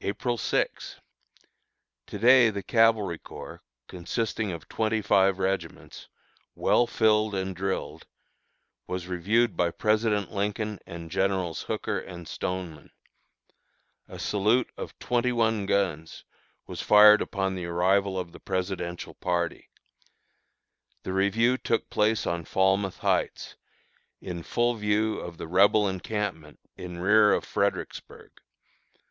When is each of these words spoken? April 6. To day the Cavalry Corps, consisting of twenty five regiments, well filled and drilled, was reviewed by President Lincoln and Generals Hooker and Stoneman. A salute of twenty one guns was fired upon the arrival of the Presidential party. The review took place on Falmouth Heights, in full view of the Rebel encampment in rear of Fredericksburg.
April 0.00 0.38
6. 0.38 0.96
To 2.06 2.18
day 2.18 2.48
the 2.48 2.62
Cavalry 2.62 3.18
Corps, 3.18 3.60
consisting 3.86 4.50
of 4.50 4.66
twenty 4.66 5.02
five 5.02 5.38
regiments, 5.38 6.08
well 6.54 6.86
filled 6.86 7.34
and 7.34 7.54
drilled, 7.54 8.06
was 8.86 9.08
reviewed 9.08 9.58
by 9.58 9.70
President 9.70 10.32
Lincoln 10.32 10.78
and 10.86 11.10
Generals 11.10 11.64
Hooker 11.64 11.98
and 11.98 12.26
Stoneman. 12.26 12.90
A 14.08 14.18
salute 14.18 14.72
of 14.78 14.98
twenty 14.98 15.32
one 15.32 15.66
guns 15.66 16.24
was 16.66 16.80
fired 16.80 17.20
upon 17.20 17.54
the 17.54 17.66
arrival 17.66 18.18
of 18.18 18.32
the 18.32 18.40
Presidential 18.40 19.16
party. 19.16 19.68
The 21.02 21.12
review 21.12 21.58
took 21.58 21.90
place 21.90 22.26
on 22.26 22.46
Falmouth 22.46 22.96
Heights, 23.00 23.56
in 24.22 24.42
full 24.44 24.76
view 24.76 25.18
of 25.20 25.36
the 25.36 25.46
Rebel 25.46 25.86
encampment 25.86 26.58
in 26.78 27.00
rear 27.00 27.34
of 27.34 27.44
Fredericksburg. 27.44 28.30